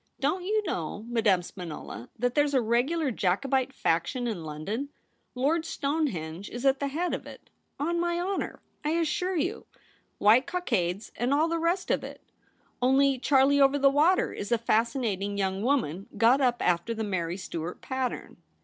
* 0.13 0.19
Don't 0.19 0.43
you 0.43 0.63
know, 0.65 1.05
Madame 1.07 1.43
Spinola, 1.43 2.09
that 2.17 2.33
there's 2.33 2.55
a 2.55 2.59
regular 2.59 3.11
Jacobite 3.11 3.71
faction 3.71 4.25
in 4.25 4.43
London? 4.43 4.89
Lord 5.35 5.63
Stone 5.63 6.07
henge 6.07 6.49
is 6.49 6.65
at 6.65 6.79
the 6.79 6.87
head 6.87 7.13
of 7.13 7.27
it— 7.27 7.51
on 7.79 7.99
my 7.99 8.19
honour, 8.19 8.61
I 8.83 8.93
9—2 8.93 8.93
132 8.95 8.95
THE 8.95 8.95
REBEL 8.95 8.97
ROSE. 8.97 9.01
assure 9.07 9.35
you— 9.35 9.65
White 10.25 10.47
Cockades, 10.47 11.11
and 11.17 11.31
all 11.35 11.47
the 11.47 11.59
rest 11.59 11.91
of 11.91 12.03
it. 12.03 12.21
Only 12.81 13.19
*' 13.19 13.19
Charlie 13.19 13.61
over 13.61 13.77
the 13.77 13.91
Water" 13.91 14.33
is 14.33 14.51
a 14.51 14.57
fascinating 14.57 15.37
young 15.37 15.61
woman 15.61 16.07
got 16.17 16.41
up 16.41 16.63
after 16.65 16.95
the 16.95 17.03
Mary 17.03 17.37
Stuart 17.37 17.81
pattern. 17.81 18.37